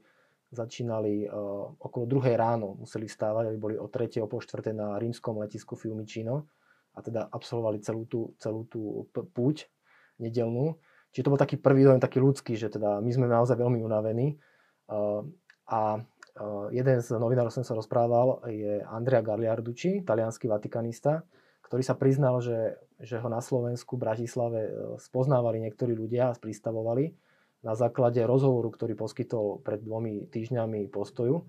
[0.56, 4.24] začínali uh, okolo druhej ráno, museli stávať, aby boli o 3.
[4.24, 4.72] o pol 4.
[4.72, 6.48] na rímskom letisku Fiumicino
[6.96, 9.68] a teda absolvovali celú tú, celú tú púť
[10.16, 10.80] nedelnú.
[11.12, 14.40] Čiže to bol taký prvý dojem, taký ľudský, že teda my sme naozaj veľmi unavení.
[14.88, 15.28] Uh,
[15.68, 21.28] a uh, jeden z novinárov som sa rozprával je Andrea Gagliarducci, talianský vatikanista,
[21.66, 26.38] ktorý sa priznal, že, že ho na Slovensku, v Bratislave e, spoznávali niektorí ľudia a
[26.38, 27.18] pristavovali
[27.66, 31.42] na základe rozhovoru, ktorý poskytol pred dvomi týždňami postoju.
[31.42, 31.46] E,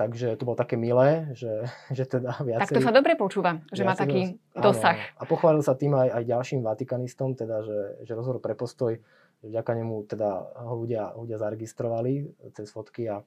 [0.00, 2.80] takže to bolo také milé, že, že teda viacerí...
[2.80, 4.96] Tak to sa dobre počúva, že má taký dosah.
[4.96, 8.96] Áno, a pochválil sa tým aj, aj ďalším vatikanistom, teda, že, že rozhovor pre postoj,
[9.44, 10.28] že vďaka nemu teda
[10.64, 13.20] ho ľudia, ľudia zaregistrovali cez fotky a,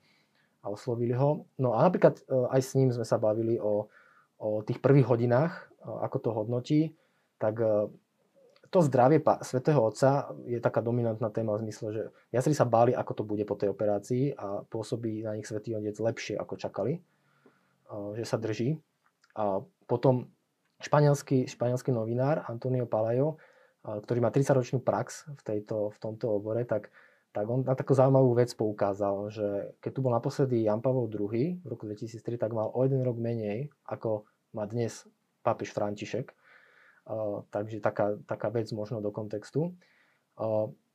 [0.66, 1.46] a oslovili ho.
[1.62, 3.86] No a napríklad e, aj s ním sme sa bavili o,
[4.38, 6.82] o tých prvých hodinách, ako to hodnotí,
[7.42, 7.90] tak e,
[8.68, 13.12] to zdravie svätého Otca je taká dominantná téma v zmysle, že viacerí sa báli, ako
[13.14, 17.00] to bude po tej operácii a pôsobí na nich svätý Otec lepšie, ako čakali,
[18.20, 18.76] že sa drží.
[19.40, 20.28] A potom
[20.84, 23.40] španielský, španielský novinár Antonio Palayo,
[23.86, 26.92] e, ktorý má 30-ročnú prax v, tejto, v tomto obore, tak
[27.38, 31.62] tak on na takú zaujímavú vec poukázal, že keď tu bol naposledy Jan Pavel II
[31.62, 34.26] v roku 2003, tak mal o jeden rok menej, ako
[34.58, 35.06] má dnes
[35.46, 36.34] pápež František.
[37.54, 39.78] Takže taká, taká vec možno do kontextu.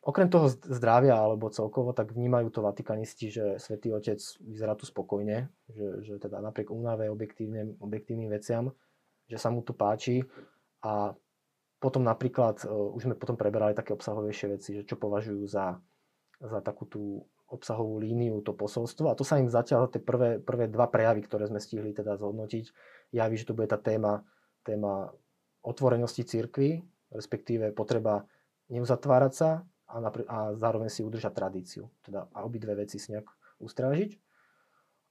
[0.02, 5.46] Okrem toho zdravia alebo celkovo, tak vnímajú to vatikanisti, že svätý Otec vyzerá tu spokojne,
[5.70, 8.74] že, že teda napriek únave objektívnym, objektívnym veciam,
[9.30, 10.26] že sa mu tu páči.
[10.82, 11.14] A
[11.78, 15.78] potom napríklad, už sme potom preberali také obsahovejšie veci, že čo považujú za
[16.42, 17.02] za takú tú
[17.52, 19.12] obsahovú líniu, to posolstvo.
[19.12, 22.64] A to sa im zatiaľ tie prvé, prvé dva prejavy, ktoré sme stihli teda zhodnotiť,
[23.12, 24.24] javí, že to bude tá téma,
[24.64, 25.12] téma
[25.60, 26.80] otvorenosti cirkvy,
[27.12, 28.24] respektíve potreba
[28.72, 29.50] neuzatvárať sa
[29.84, 31.92] a, napr- a zároveň si udržať tradíciu.
[32.00, 33.28] Teda a obidve veci si nejak
[33.60, 34.16] ustrážiť.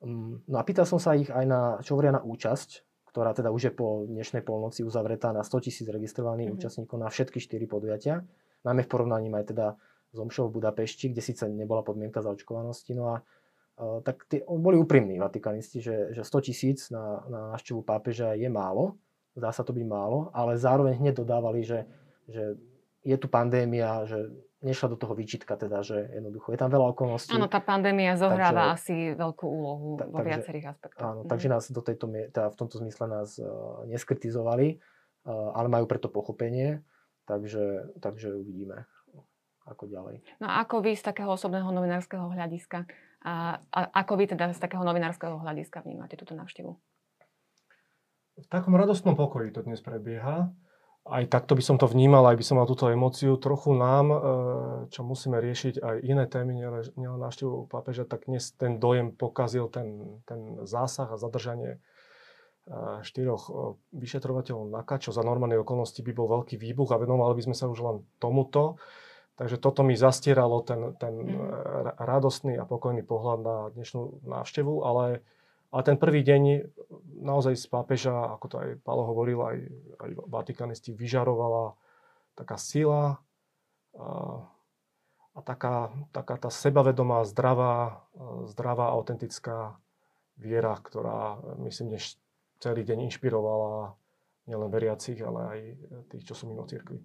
[0.02, 3.54] Mm, no a pýtal som sa ich aj na, čo hovoria na účasť, ktorá teda
[3.54, 6.58] už je po dnešnej polnoci uzavretá na 100 tisíc registrovaných mm-hmm.
[6.58, 8.26] účastníkov na všetky štyri podujatia.
[8.65, 9.78] Najmä v porovnaní aj teda
[10.12, 12.91] zomšou v Budapešti, kde síce nebola podmienka zaočkovanosti.
[12.95, 17.82] No a uh, tak tí, boli úprimní vatikanisti, že, že 100 tisíc na, na návštevu
[17.82, 19.00] pápeža je málo,
[19.36, 21.88] zdá sa to byť málo, ale zároveň hneď dodávali, že,
[22.28, 22.60] že
[23.02, 24.30] je tu pandémia, že
[24.62, 27.34] nešla do toho výčitka, teda, že jednoducho je tam veľa okolností.
[27.34, 31.02] Áno, tá pandémia zohráva takže, asi veľkú úlohu ta, vo takže, viacerých aspektoch.
[31.02, 31.30] Áno, mhm.
[31.32, 36.13] takže nás do tejto, teda v tomto zmysle nás uh, neskritizovali, uh, ale majú preto
[36.13, 36.86] pochopenie,
[37.26, 38.86] takže, takže uvidíme
[39.71, 40.15] ako ďalej.
[40.43, 42.86] No a ako vy z takého osobného novinárskeho hľadiska,
[43.21, 46.73] a, a ako vy teda z takého novinárskeho hľadiska vnímate túto návštevu?
[48.41, 50.49] V takom radostnom pokoji to dnes prebieha.
[51.01, 53.38] Aj takto by som to vnímal, aj by som mal túto emóciu.
[53.38, 54.17] Trochu nám, e,
[54.93, 56.53] čo musíme riešiť aj iné témy,
[56.93, 61.79] nielen návštevu pápeža, tak dnes ten dojem pokazil ten, ten zásah a zadržanie e,
[63.01, 63.51] štyroch e,
[63.97, 67.65] vyšetrovateľov NAKA, čo za normálnej okolnosti by bol veľký výbuch a venovali by sme sa
[67.65, 68.77] už len tomuto.
[69.41, 71.97] Takže toto mi zastieralo ten, ten mm.
[71.97, 75.25] radostný a pokojný pohľad na dnešnú návštevu, ale,
[75.73, 76.69] ale ten prvý deň
[77.25, 79.58] naozaj z pápeža, ako to aj Paolo hovoril, aj,
[79.97, 81.73] aj vatikanisti, vyžarovala
[82.38, 83.17] taká sila
[83.97, 84.45] a,
[85.34, 88.06] a taká, taká tá sebavedomá, zdravá,
[88.45, 89.82] zdravá, autentická
[90.38, 92.21] viera, ktorá myslím, že
[92.62, 93.97] celý deň inšpirovala
[94.45, 95.60] nielen veriacich, ale aj
[96.13, 97.01] tých, čo sú mimo cirkvi.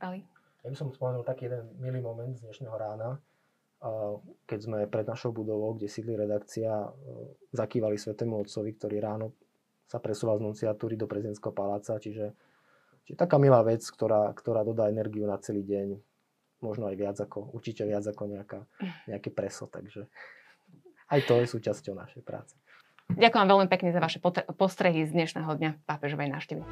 [0.00, 0.24] Ali.
[0.66, 3.22] Ja by som spomenul taký jeden milý moment z dnešného rána,
[4.50, 6.90] keď sme pred našou budovou, kde sídli redakcia,
[7.54, 9.30] zakývali Svetému Otcovi, ktorý ráno
[9.86, 12.34] sa presúval z nunciatúry do prezidentského paláca, čiže,
[13.06, 16.02] čiže taká milá vec, ktorá, ktorá dodá energiu na celý deň,
[16.58, 18.66] možno aj viac ako, určite viac ako nejaká,
[19.06, 20.10] nejaké preso, takže
[21.14, 22.58] aj to je súčasťou našej práce.
[23.14, 24.18] Ďakujem veľmi pekne za vaše
[24.58, 26.66] postrehy z dnešného dňa pápežovej návštevy.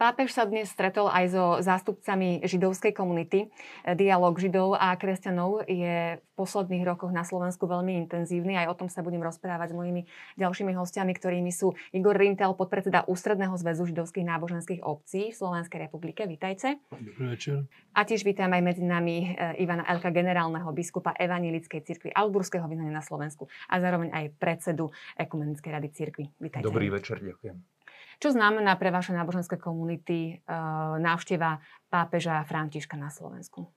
[0.00, 3.52] Pápež sa dnes stretol aj so zástupcami židovskej komunity.
[3.84, 8.56] Dialóg židov a kresťanov je v posledných rokoch na Slovensku veľmi intenzívny.
[8.56, 10.08] Aj o tom sa budem rozprávať s mojimi
[10.40, 16.24] ďalšími hostiami, ktorými sú Igor Rintel, podpredseda Ústredného zväzu židovských náboženských obcí v Slovenskej republike.
[16.24, 16.80] Vítajte.
[16.88, 17.68] Dobrý večer.
[17.92, 22.96] A tiež vítam aj medzi nami e, Ivana Elka, generálneho biskupa Evangelickej cirkvi Alburského vyznania
[22.96, 24.88] na Slovensku a zároveň aj predsedu
[25.20, 26.24] Ekumenickej rady cirkvi.
[26.40, 26.64] Vítajte.
[26.64, 27.79] Dobrý večer, ďakujem.
[28.20, 33.72] Čo znamená pre vaše náboženské komunity uh, návšteva pápeža Františka na Slovensku?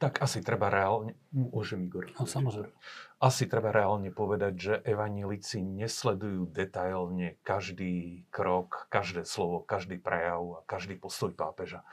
[0.00, 1.12] Tak asi treba reálne...
[1.28, 2.08] Môžem, Igor?
[2.16, 2.72] No, samozrejme.
[3.20, 10.64] Asi treba reálne povedať, že evanílici nesledujú detailne každý krok, každé slovo, každý prejav a
[10.64, 11.84] každý postoj pápeža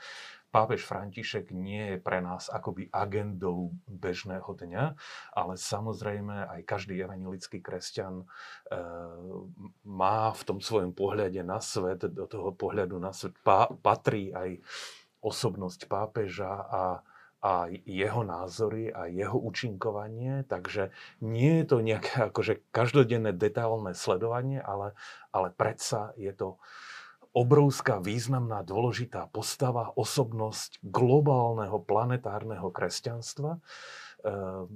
[0.48, 4.84] pápež František nie je pre nás akoby agendou bežného dňa,
[5.36, 8.24] ale samozrejme aj každý evanilický kresťan e,
[9.84, 14.60] má v tom svojom pohľade na svet, do toho pohľadu na svet pa, patrí aj
[15.20, 16.82] osobnosť pápeža a
[17.38, 20.90] a jeho názory a jeho účinkovanie, takže
[21.22, 24.98] nie je to nejaké akože každodenné detailné sledovanie, ale,
[25.30, 26.58] ale predsa je to
[27.36, 33.58] obrovská, významná, dôležitá postava, osobnosť globálneho planetárneho kresťanstva.
[33.58, 34.66] Ehm,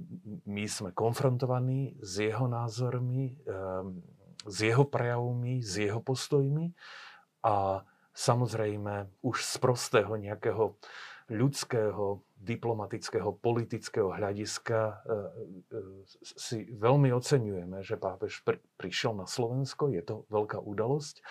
[0.46, 3.98] my sme konfrontovaní s jeho názormi, ehm,
[4.46, 6.74] s jeho prejavmi, s jeho postojmi
[7.46, 7.82] a
[8.14, 10.76] samozrejme už z prostého nejakého
[11.32, 15.80] ľudského, diplomatického, politického hľadiska e, e,
[16.20, 18.42] si veľmi oceňujeme, že pápež
[18.76, 19.94] prišiel na Slovensko.
[19.94, 21.22] Je to veľká udalosť.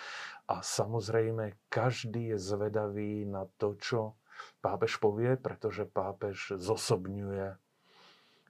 [0.52, 4.20] A samozrejme, každý je zvedavý na to, čo
[4.60, 7.56] pápež povie, pretože pápež zosobňuje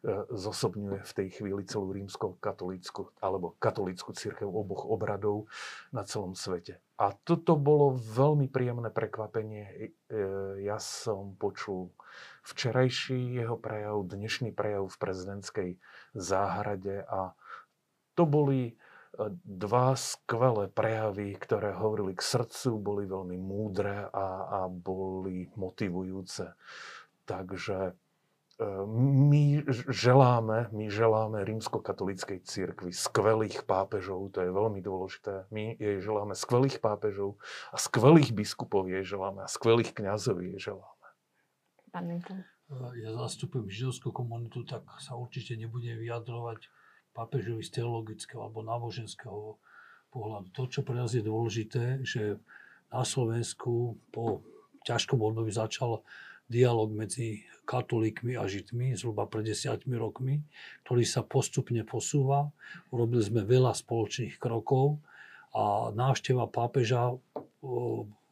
[0.03, 5.47] E, zosobňuje v tej chvíli celú rímsko-katolícku alebo katolícku církev oboch obradov
[5.95, 6.83] na celom svete.
[6.99, 9.62] A toto bolo veľmi príjemné prekvapenie.
[9.62, 9.88] E,
[10.67, 11.95] ja som počul
[12.43, 15.71] včerajší jeho prejav, dnešný prejav v prezidentskej
[16.19, 17.38] záhrade a
[18.19, 18.82] to boli e,
[19.44, 26.57] dva skvelé prejavy, ktoré hovorili k srdcu, boli veľmi múdre a, a boli motivujúce.
[27.29, 27.92] Takže
[28.87, 35.51] my želáme, my želáme rímskokatolíckej cirkvi skvelých pápežov, to je veľmi dôležité.
[35.51, 37.40] My jej želáme skvelých pápežov
[37.75, 41.07] a skvelých biskupov jej želáme a skvelých kňazov jej želáme.
[41.92, 42.09] Pán
[42.96, 46.72] Ja zastupujem židovskú komunitu, tak sa určite nebudem vyjadrovať
[47.12, 49.57] pápežovi z teologického alebo náboženského
[50.12, 50.48] pohľadu.
[50.53, 52.40] To, čo pre nás je dôležité, že
[52.92, 54.44] na Slovensku po
[54.85, 56.05] ťažkom období začal
[56.51, 60.44] dialog medzi katolíkmi a židmi zhruba pred desiatimi rokmi,
[60.85, 62.53] ktorý sa postupne posúva.
[62.92, 65.01] Urobili sme veľa spoločných krokov
[65.57, 67.16] a návšteva pápeža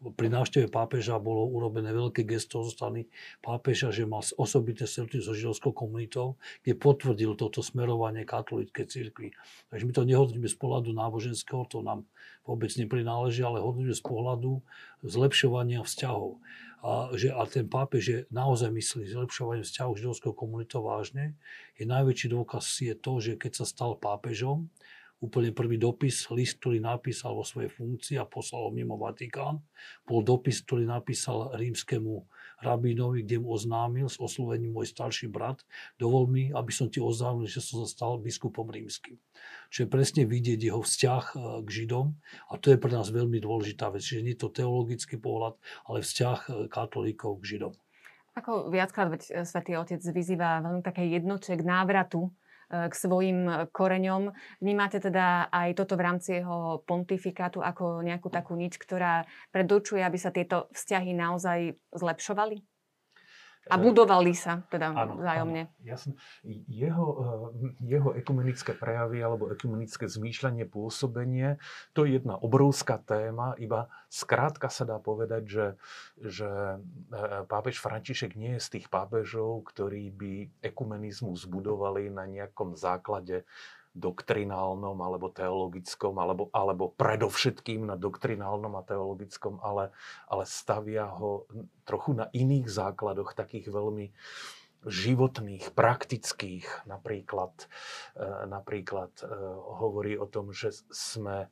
[0.01, 3.13] pri návšteve pápeža bolo urobené veľké gesto zo strany
[3.45, 9.37] pápeža, že mal osobitné stretnutie so židovskou komunitou, kde potvrdil toto smerovanie katolíckej cirkvi.
[9.69, 12.09] Takže my to nehodníme z pohľadu náboženského, to nám
[12.49, 14.65] vôbec neprináleží, ale hodníme z pohľadu
[15.05, 16.41] zlepšovania vzťahov
[16.81, 21.37] a, že, a ten pápež je naozaj myslí zlepšovanie vzťahov židovskou komunitou vážne,
[21.77, 24.73] je najväčší dôkaz je to, že keď sa stal pápežom,
[25.21, 29.61] úplne prvý dopis, list, ktorý napísal vo svojej funkcii a poslal ho mimo Vatikán,
[30.09, 32.25] bol dopis, ktorý napísal rímskému
[32.65, 35.65] rabínovi, kde mu oznámil s oslovením môj starší brat,
[35.97, 39.17] dovol mi, aby som ti oznámil, že som sa stal biskupom rímskym.
[39.73, 42.07] Čiže presne vidieť jeho vzťah e, k Židom
[42.49, 44.05] a to je pre nás veľmi dôležitá vec.
[44.05, 45.57] Čiže nie je to teologický pohľad,
[45.89, 47.73] ale vzťah e, katolíkov k Židom.
[48.37, 52.29] Ako viackrát veď e, Svetý Otec vyzýva veľmi také jednoček návratu
[52.71, 54.31] k svojim koreňom.
[54.63, 60.19] Vnímate teda aj toto v rámci jeho pontifikátu ako nejakú takú nič, ktorá predurčuje, aby
[60.19, 62.70] sa tieto vzťahy naozaj zlepšovali?
[63.71, 65.63] A budovali sa teda áno, vzájomne.
[65.71, 66.13] Áno, jasne.
[66.67, 71.63] Jeho, eh, jeho ekumenické prejavy alebo ekumenické zmýšľanie, pôsobenie,
[71.95, 73.55] to je jedna obrovská téma.
[73.57, 75.67] Iba skrátka sa dá povedať, že,
[76.19, 80.33] že eh, pápež František nie je z tých pápežov, ktorí by
[80.67, 83.47] ekumenizmus budovali na nejakom základe
[83.91, 89.91] doktrinálnom alebo teologickom, alebo, alebo predovšetkým na doktrinálnom a teologickom, ale,
[90.31, 91.51] ale stavia ho
[91.83, 94.15] trochu na iných základoch, takých veľmi
[94.87, 96.87] životných, praktických.
[96.89, 97.53] Napríklad,
[98.17, 99.25] e, napríklad e,
[99.83, 101.51] hovorí o tom, že sme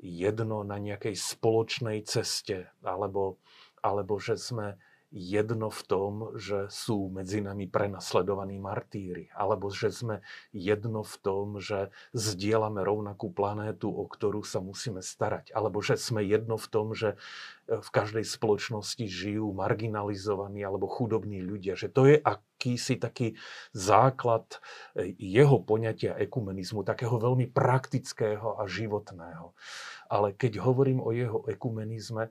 [0.00, 3.36] jedno na nejakej spoločnej ceste, alebo,
[3.84, 10.22] alebo že sme jedno v tom, že sú medzi nami prenasledovaní martíri, alebo že sme
[10.54, 16.22] jedno v tom, že zdieľame rovnakú planétu, o ktorú sa musíme starať, alebo že sme
[16.22, 17.18] jedno v tom, že
[17.66, 21.74] e, v každej spoločnosti žijú marginalizovaní alebo chudobní ľudia.
[21.74, 23.34] Že to je akýsi taký
[23.74, 24.46] základ
[24.94, 29.58] e, jeho poňatia ekumenizmu, takého veľmi praktického a životného.
[30.06, 32.30] Ale keď hovorím o jeho ekumenizme,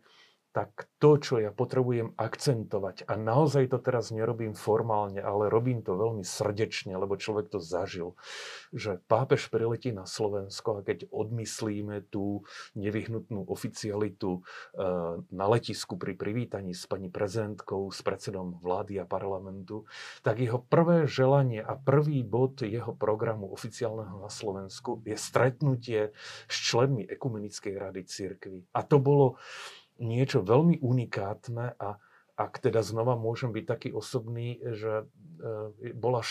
[0.49, 5.93] tak to, čo ja potrebujem akcentovať, a naozaj to teraz nerobím formálne, ale robím to
[5.93, 8.17] veľmi srdečne, lebo človek to zažil,
[8.73, 12.41] že pápež priletí na Slovensko a keď odmyslíme tú
[12.73, 19.85] nevyhnutnú oficialitu eh, na letisku pri privítaní s pani prezidentkou, s predsedom vlády a parlamentu,
[20.25, 26.11] tak jeho prvé želanie a prvý bod jeho programu oficiálneho na Slovensku je stretnutie
[26.49, 28.65] s členmi Ekumenickej rady církvy.
[28.73, 29.37] A to bolo
[29.99, 31.99] niečo veľmi unikátne a
[32.39, 36.23] ak teda znova môžem byť taký osobný, že e, bola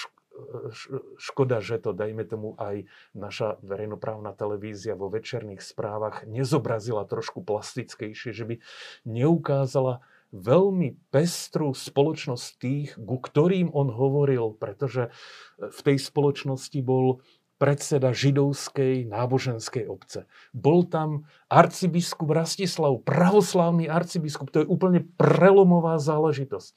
[1.18, 8.31] škoda, že to, dajme tomu, aj naša verejnoprávna televízia vo večerných správach nezobrazila trošku plastickejšie,
[8.33, 8.54] že by
[9.04, 15.09] neukázala veľmi pestrú spoločnosť tých, ku ktorým on hovoril, pretože
[15.57, 17.24] v tej spoločnosti bol
[17.59, 20.31] predseda židovskej náboženskej obce.
[20.55, 24.55] Bol tam arcibiskup Rastislav, pravoslávny arcibiskup.
[24.55, 26.73] To je úplne prelomová záležitosť.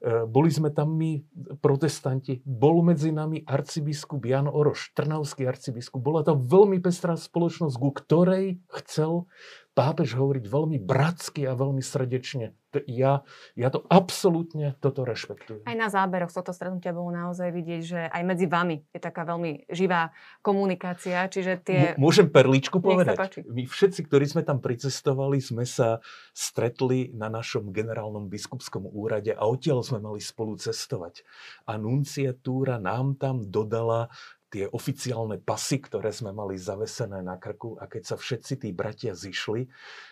[0.00, 1.24] E, boli sme tam my,
[1.64, 6.00] protestanti, bol medzi nami arcibiskup Jan Oroš, trnavský arcibiskup.
[6.00, 9.28] Bola to veľmi pestrá spoločnosť, ku ktorej chcel
[9.72, 12.59] pápež hovoriť veľmi bratsky a veľmi srdečne.
[12.86, 13.26] Ja,
[13.58, 15.66] ja to absolútne toto rešpektujem.
[15.66, 19.26] Aj na záberoch z tohto stretnutia bolo naozaj vidieť, že aj medzi vami je taká
[19.26, 21.80] veľmi živá komunikácia, čiže tie...
[21.98, 23.42] M- môžem perličku povedať?
[23.50, 25.98] My všetci, ktorí sme tam pricestovali, sme sa
[26.30, 31.26] stretli na našom generálnom biskupskom úrade a odtiaľ sme mali spolu cestovať.
[31.66, 34.12] A nunciatúra nám tam dodala
[34.50, 39.14] tie oficiálne pasy, ktoré sme mali zavesené na krku a keď sa všetci tí bratia
[39.14, 39.70] zišli,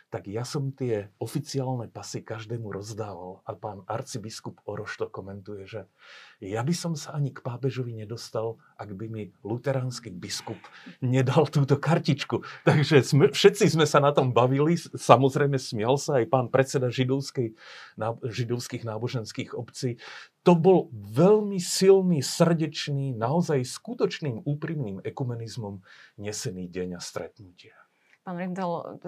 [0.09, 5.85] tak ja som tie oficiálne pasy každému rozdával a pán arcibiskup Oroš to komentuje, že
[6.41, 10.57] ja by som sa ani k pápežovi nedostal, ak by mi luteránsky biskup
[11.05, 12.41] nedal túto kartičku.
[12.65, 17.53] Takže sme, všetci sme sa na tom bavili, samozrejme smial sa aj pán predseda židovskej,
[18.25, 20.01] židovských náboženských obcí.
[20.49, 25.85] To bol veľmi silný, srdečný, naozaj skutočným úprimným ekumenizmom
[26.17, 27.77] nesený deň a stretnutia.
[28.25, 29.01] Pán Rindel,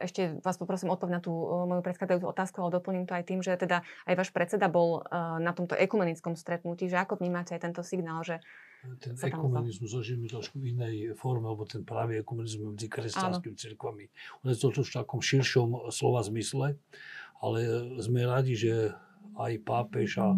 [0.00, 1.32] ešte vás poprosím odpovedť na tú
[1.68, 5.04] moju predchádzajúcu otázku, ale doplním to aj tým, že teda aj váš predseda bol
[5.38, 8.40] na tomto ekumenickom stretnutí, že ako vnímate aj tento signál, že
[9.04, 14.08] ten ekumenizmus zažijeme trošku v inej forme, alebo ten pravý ekumenizmus medzi kresťanskými cirkvami.
[14.40, 16.80] On je to v takom širšom slova zmysle,
[17.44, 17.58] ale
[18.00, 18.96] sme radi, že
[19.36, 20.32] aj pápež a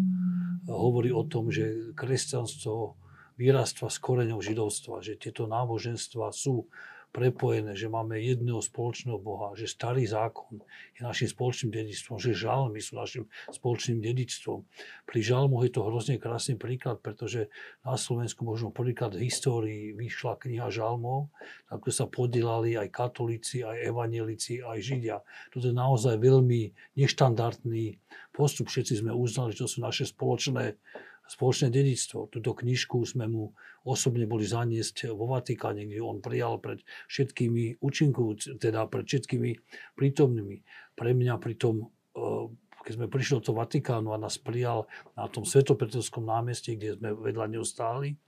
[0.67, 2.99] hovorí o tom, že kresťanstvo
[3.39, 6.67] vyrastva z koreňov židovstva, že tieto náboženstva sú
[7.13, 10.57] prepojené, že máme jedného spoločného Boha, že starý zákon
[10.97, 14.65] je našim spoločným dedičstvom, že žalmy sú našim spoločným dedičstvom.
[15.05, 17.53] Pri žalmoch je to hrozne krásny príklad, pretože
[17.85, 21.29] na Slovensku možno prvýkrát v histórii vyšla kniha žalmov,
[21.69, 25.21] ktoré sa podielali aj katolíci, aj evanielici, aj židia.
[25.53, 28.01] Toto je naozaj veľmi neštandardný
[28.33, 28.73] postup.
[28.73, 30.81] Všetci sme uznali, že to sú naše spoločné
[31.27, 32.27] spoločné dedictvo.
[32.27, 33.55] Túto knižku sme mu
[33.87, 39.51] osobne boli zaniesť vo Vatikáne, kde on prijal pred všetkými účinkov, teda pred všetkými
[39.95, 40.57] prítomnými.
[40.93, 42.45] Pre mňa pritom, eh,
[42.83, 47.45] keď sme prišli do Vatikánu a nás prijal na tom Svetopeterskom námestí, kde sme vedľa
[47.47, 48.19] neho stáli,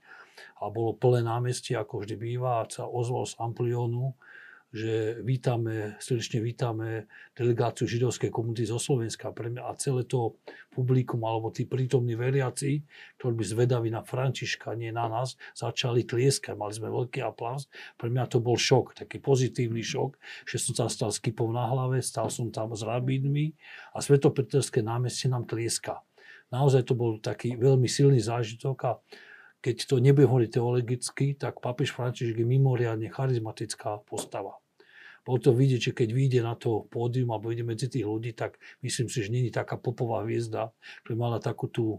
[0.60, 4.16] a bolo plné námestie, ako vždy býva, a sa ozval z Amplionu,
[4.76, 9.32] že vítame, srdečne vítame delegáciu židovskej komunity zo Slovenska.
[9.32, 10.36] Pre mňa a celé to
[10.68, 12.84] publikum, alebo tí prítomní veriaci,
[13.16, 16.60] ktorí by zvedaví na Františka, nie na nás, začali tlieskať.
[16.60, 17.72] Mali sme veľký aplauz.
[17.96, 21.64] Pre mňa to bol šok, taký pozitívny šok, že som sa stal s kypou na
[21.64, 23.56] hlave, stal som tam s rabínmi
[23.96, 26.04] a Svetopeterské námestie nám tlieska.
[26.52, 28.92] Naozaj to bol taký veľmi silný zážitok a
[29.64, 34.60] keď to nebude hovoriť teologicky, tak papež František je mimoriadne charizmatická postava
[35.26, 39.10] to vidieť, že keď vyjde na to pódium alebo ide medzi tých ľudí, tak myslím
[39.10, 40.70] si, že není taká popová hviezda,
[41.02, 41.98] ktorá mala takú tú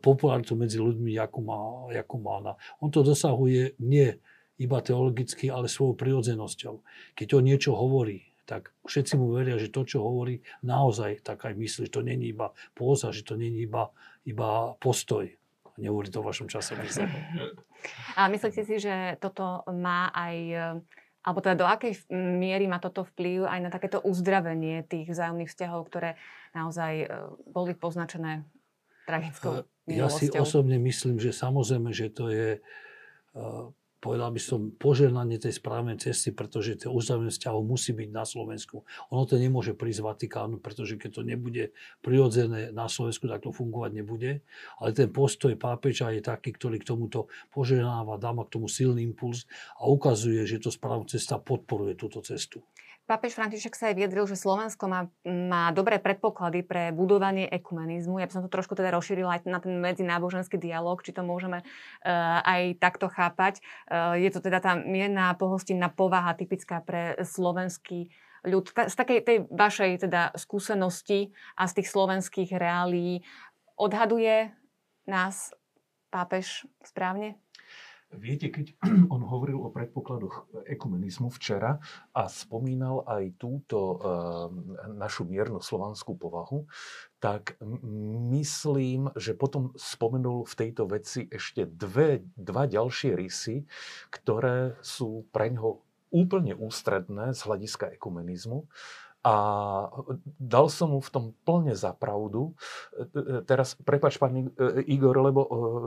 [0.00, 1.58] popularitu medzi ľuďmi, ako má,
[1.92, 2.52] ako má ona.
[2.80, 4.16] On to dosahuje nie
[4.56, 6.74] iba teologicky, ale svojou prirodzenosťou.
[7.14, 11.52] Keď on niečo hovorí, tak všetci mu veria, že to, čo hovorí, naozaj tak aj
[11.52, 13.92] myslí, že to není iba póza, že to není iba,
[14.24, 15.28] iba postoj.
[15.78, 16.74] Nehovorí to v vašom čase.
[18.18, 20.34] A myslíte si, že toto má aj
[21.28, 25.84] alebo teda do akej miery má toto vplyv aj na takéto uzdravenie tých vzájomných vzťahov,
[25.92, 26.16] ktoré
[26.56, 27.06] naozaj e,
[27.52, 28.48] boli poznačené
[29.04, 32.48] tragickou Ja si osobne myslím, že samozrejme, že to je
[33.98, 38.86] povedal by som, požehnanie tej správnej cesty, pretože to uzdravenie vzťahov musí byť na Slovensku.
[39.10, 43.50] Ono to nemôže prísť z Vatikánu, pretože keď to nebude prirodzené na Slovensku, tak to
[43.50, 44.40] fungovať nebude.
[44.78, 49.50] Ale ten postoj pápeža je taký, ktorý k tomuto požehnáva, dáma k tomu silný impuls
[49.78, 52.62] a ukazuje, že to správna cesta podporuje túto cestu.
[53.08, 58.20] Pápež František sa aj vyjadril, že Slovensko má, má dobré predpoklady pre budovanie ekumenizmu.
[58.20, 61.64] Ja by som to trošku teda rozšírila aj na ten medzináboženský dialog, či to môžeme
[61.64, 63.64] uh, aj takto chápať.
[63.88, 68.12] Uh, je to teda tá mierna pohostinná povaha typická pre slovenský
[68.44, 68.68] ľud.
[68.76, 73.24] Z takej tej vašej teda skúsenosti a z tých slovenských reálií
[73.80, 74.52] odhaduje
[75.08, 75.56] nás
[76.12, 77.40] pápež správne?
[78.08, 78.72] Viete, keď
[79.14, 81.76] on hovoril o predpokladoch ekumenizmu včera
[82.16, 83.96] a spomínal aj túto uh,
[84.88, 86.64] našu miernu slovanskú povahu,
[87.20, 87.60] tak
[88.32, 93.68] myslím, že potom spomenul v tejto veci ešte dve, dva ďalšie rysy,
[94.08, 98.64] ktoré sú pre ňoho úplne ústredné z hľadiska ekumenizmu.
[99.26, 99.34] A
[100.40, 102.54] dal som mu v tom plne za pravdu.
[102.94, 104.48] E, e, teraz, prepač, pán
[104.88, 105.42] Igor, lebo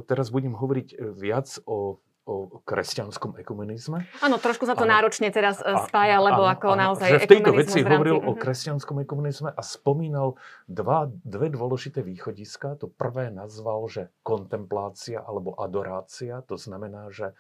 [0.06, 4.06] teraz budem hovoriť viac o o kresťanskom ekumenizme.
[4.22, 7.26] Áno, trošku sa to ale, náročne teraz e, spája, lebo áno, ako áno, naozaj že
[7.26, 7.94] v tejto veci v rámci...
[7.98, 8.40] hovoril o mhm.
[8.40, 10.38] kresťanskom ekumenizme a spomínal
[10.70, 12.78] dva, dve dôležité východiska.
[12.78, 16.46] To prvé nazval, že kontemplácia alebo adorácia.
[16.46, 17.34] To znamená, že,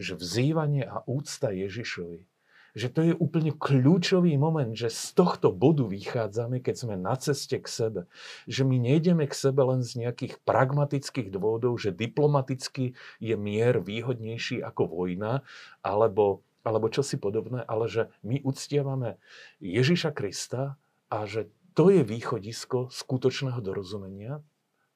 [0.00, 2.31] že vzývanie a úcta Ježišovi
[2.72, 7.60] že to je úplne kľúčový moment, že z tohto bodu vychádzame, keď sme na ceste
[7.60, 8.00] k sebe.
[8.48, 14.64] Že my nejdeme k sebe len z nejakých pragmatických dôvodov, že diplomaticky je mier výhodnejší
[14.64, 15.44] ako vojna,
[15.84, 19.20] alebo, alebo čosi podobné, ale že my uctievame
[19.60, 20.80] Ježiša Krista
[21.12, 24.40] a že to je východisko skutočného dorozumenia.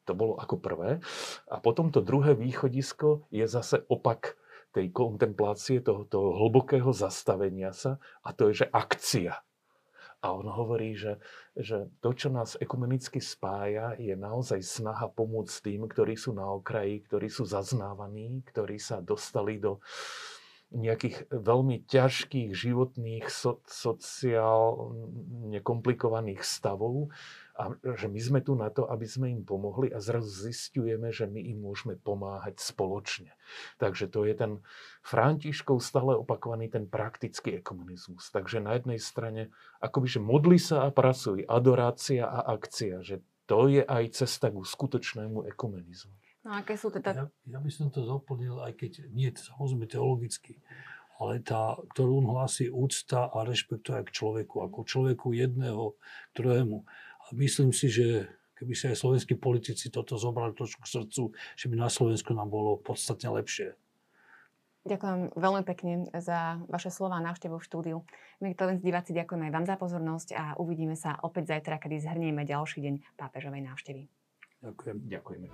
[0.07, 1.03] To bolo ako prvé.
[1.51, 4.39] A potom to druhé východisko je zase opak
[4.77, 9.41] tej kontemplácie, toho, toho hlbokého zastavenia sa a to je, že akcia.
[10.21, 11.17] A on hovorí, že,
[11.57, 17.05] že to, čo nás ekumenicky spája, je naozaj snaha pomôcť tým, ktorí sú na okraji,
[17.09, 19.81] ktorí sú zaznávaní, ktorí sa dostali do
[20.75, 27.15] nejakých veľmi ťažkých životných, so, sociálne komplikovaných stavov
[27.57, 31.25] a že my sme tu na to, aby sme im pomohli a zrazu zistujeme, že
[31.25, 33.33] my im môžeme pomáhať spoločne.
[33.81, 34.53] Takže to je ten
[35.01, 38.29] Františkov stále opakovaný ten praktický ekumenizmus.
[38.29, 39.49] Takže na jednej strane
[39.81, 44.61] akoby, že modli sa a pracuj, adorácia a akcia, že to je aj cesta k
[44.61, 46.13] skutočnému ekumenizmu.
[46.47, 47.11] No aké sú teda...
[47.11, 47.25] Ja,
[47.57, 50.63] ja by som to doplnil, aj keď nie samozrejme teologicky,
[51.17, 55.97] ale tá, ktorú on hlási úcta a rešpektuje k človeku, ako človeku jedného,
[56.37, 56.85] druhému.
[57.27, 61.67] A myslím si, že keby sa aj slovenskí politici toto zobrali trošku k srdcu, že
[61.67, 63.75] by na Slovensku nám bolo podstatne lepšie.
[64.87, 68.07] Ďakujem veľmi pekne za vaše slova a návštevu v štúdiu.
[68.39, 72.47] My televízni diváci ďakujeme aj vám za pozornosť a uvidíme sa opäť zajtra, kedy zhrnieme
[72.47, 74.07] ďalší deň pápežovej návštevy.
[74.63, 74.97] Ďakujem.
[75.11, 75.51] Ďakujeme.